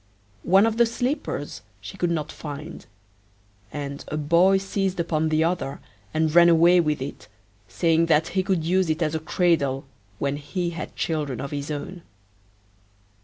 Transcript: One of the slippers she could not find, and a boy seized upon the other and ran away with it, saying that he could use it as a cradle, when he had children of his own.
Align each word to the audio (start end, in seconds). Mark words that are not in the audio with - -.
One 0.41 0.65
of 0.65 0.77
the 0.77 0.87
slippers 0.87 1.61
she 1.79 1.95
could 1.95 2.09
not 2.09 2.31
find, 2.31 2.87
and 3.71 4.03
a 4.07 4.17
boy 4.17 4.57
seized 4.57 4.99
upon 4.99 5.29
the 5.29 5.43
other 5.43 5.79
and 6.11 6.33
ran 6.33 6.49
away 6.49 6.79
with 6.79 7.03
it, 7.03 7.27
saying 7.67 8.07
that 8.07 8.29
he 8.29 8.41
could 8.41 8.63
use 8.65 8.89
it 8.89 9.03
as 9.03 9.13
a 9.13 9.19
cradle, 9.19 9.85
when 10.17 10.37
he 10.37 10.71
had 10.71 10.95
children 10.95 11.39
of 11.39 11.51
his 11.51 11.69
own. 11.69 12.01